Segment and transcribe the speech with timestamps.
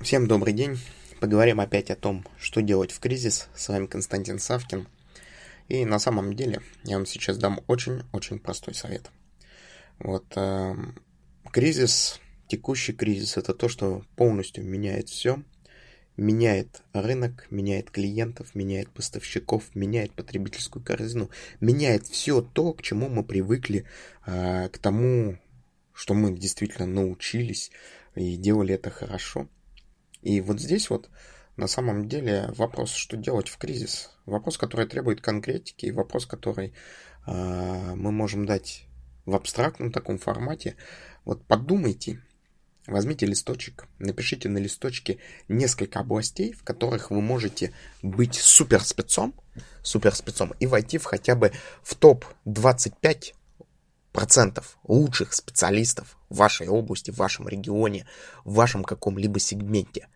[0.00, 0.78] Всем добрый день.
[1.20, 3.48] Поговорим опять о том, что делать в кризис.
[3.54, 4.88] С вами Константин Савкин.
[5.68, 9.10] И на самом деле я вам сейчас дам очень-очень простой совет.
[9.98, 10.74] Вот э,
[11.52, 12.18] кризис,
[12.48, 15.42] текущий кризис, это то, что полностью меняет все.
[16.16, 21.28] Меняет рынок, меняет клиентов, меняет поставщиков, меняет потребительскую корзину,
[21.60, 23.84] меняет все то, к чему мы привыкли,
[24.24, 25.36] э, к тому,
[25.92, 27.70] что мы действительно научились
[28.14, 29.46] и делали это хорошо.
[30.22, 31.08] И вот здесь вот
[31.56, 34.10] на самом деле вопрос, что делать в кризис.
[34.26, 36.74] Вопрос, который требует конкретики, и вопрос, который
[37.26, 38.86] э, мы можем дать
[39.26, 40.76] в абстрактном таком формате.
[41.24, 42.22] Вот подумайте,
[42.86, 45.18] возьмите листочек, напишите на листочке
[45.48, 49.34] несколько областей, в которых вы можете быть супер спецом,
[49.82, 51.52] супер спецом и войти в хотя бы
[51.82, 53.34] в топ 25
[54.12, 58.06] процентов лучших специалистов в вашей области, в вашем регионе,
[58.44, 60.08] в вашем каком-либо сегменте.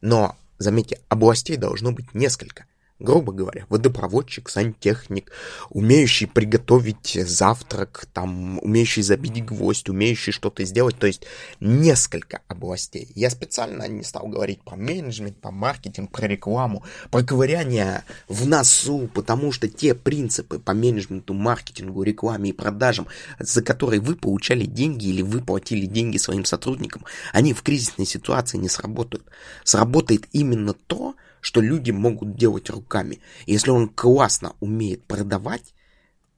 [0.00, 2.64] Но, заметьте, областей должно быть несколько–
[3.00, 5.30] грубо говоря, водопроводчик, сантехник,
[5.70, 11.24] умеющий приготовить завтрак, там, умеющий забить гвоздь, умеющий что-то сделать, то есть
[11.60, 13.08] несколько областей.
[13.14, 19.08] Я специально не стал говорить про менеджмент, про маркетинг, про рекламу, про ковыряние в носу,
[19.14, 23.06] потому что те принципы по менеджменту, маркетингу, рекламе и продажам,
[23.38, 28.58] за которые вы получали деньги или вы платили деньги своим сотрудникам, они в кризисной ситуации
[28.58, 29.24] не сработают.
[29.62, 33.20] Сработает именно то, что люди могут делать руками.
[33.46, 35.74] если он классно умеет продавать,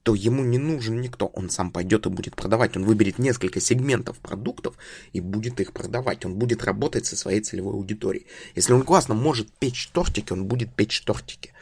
[0.02, 1.26] то ему не нужен никто.
[1.26, 2.76] Он сам пойдет и будет продавать.
[2.76, 4.76] Он выберет несколько сегментов продуктов
[5.12, 6.24] и будет их продавать.
[6.24, 8.26] Он будет работать со своей целевой аудиторией.
[8.54, 11.52] Если он классно может печь тортики, он будет печь тортики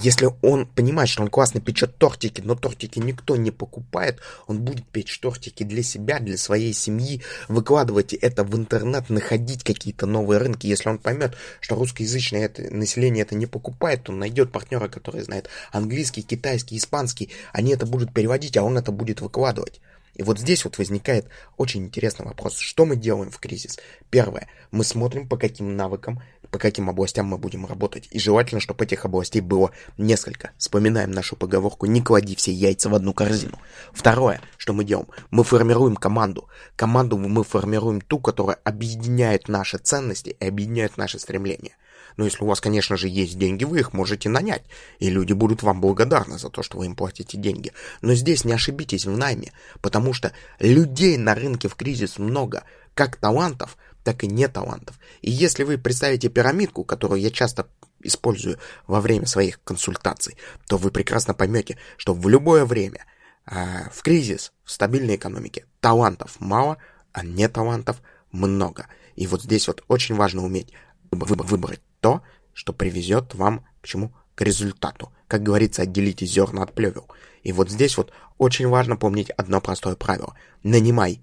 [0.00, 4.86] если он понимает, что он классно печет тортики, но тортики никто не покупает, он будет
[4.86, 10.66] печь тортики для себя, для своей семьи, выкладывать это в интернет, находить какие-то новые рынки.
[10.66, 15.22] Если он поймет, что русскоязычное это, население это не покупает, то он найдет партнера, который
[15.22, 17.30] знает английский, китайский, испанский.
[17.52, 19.80] Они это будут переводить, а он это будет выкладывать.
[20.14, 21.26] И вот здесь вот возникает
[21.56, 22.58] очень интересный вопрос.
[22.58, 23.78] Что мы делаем в кризис?
[24.10, 24.48] Первое.
[24.72, 26.20] Мы смотрим, по каким навыкам,
[26.50, 28.08] по каким областям мы будем работать.
[28.10, 30.50] И желательно, чтобы этих областей было несколько.
[30.56, 33.58] Вспоминаем нашу поговорку «не клади все яйца в одну корзину».
[33.92, 35.08] Второе, что мы делаем?
[35.30, 36.48] Мы формируем команду.
[36.76, 41.76] Команду мы формируем ту, которая объединяет наши ценности и объединяет наши стремления.
[42.18, 44.64] Но если у вас, конечно же, есть деньги, вы их можете нанять,
[44.98, 47.72] и люди будут вам благодарны за то, что вы им платите деньги.
[48.02, 52.64] Но здесь не ошибитесь в найме, потому что людей на рынке в кризис много,
[52.94, 53.76] как талантов,
[54.08, 54.98] так и не талантов.
[55.20, 57.68] И если вы представите пирамидку, которую я часто
[58.02, 63.04] использую во время своих консультаций, то вы прекрасно поймете, что в любое время,
[63.44, 66.78] э, в кризис, в стабильной экономике, талантов мало,
[67.12, 68.00] а не талантов
[68.32, 68.86] много.
[69.14, 70.72] И вот здесь вот очень важно уметь
[71.10, 72.22] выбрать то,
[72.54, 74.14] что привезет вам к чему?
[74.34, 75.12] К результату.
[75.26, 77.08] Как говорится, отделите зерна от плевел.
[77.42, 80.34] И вот здесь вот очень важно помнить одно простое правило.
[80.62, 81.20] Нанимай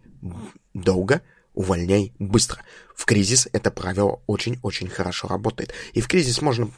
[0.75, 1.23] долго,
[1.55, 2.61] увольняй быстро.
[2.95, 5.73] В кризис это правило очень-очень хорошо работает.
[5.93, 6.71] И в кризис можно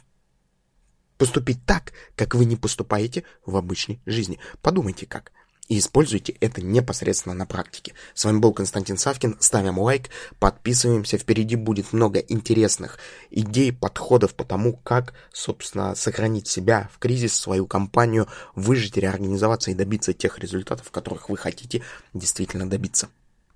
[1.18, 4.38] поступить так, как вы не поступаете в обычной жизни.
[4.62, 5.32] Подумайте как
[5.68, 7.92] и используйте это непосредственно на практике.
[8.14, 9.36] С вами был Константин Савкин.
[9.38, 10.08] Ставим лайк,
[10.38, 11.18] подписываемся.
[11.18, 12.98] Впереди будет много интересных
[13.30, 19.74] идей, подходов по тому, как, собственно, сохранить себя в кризис, свою компанию, выжить, реорганизоваться и
[19.74, 21.82] добиться тех результатов, которых вы хотите
[22.14, 23.08] действительно добиться.